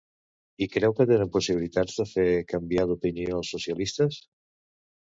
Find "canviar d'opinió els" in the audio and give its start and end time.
2.55-3.55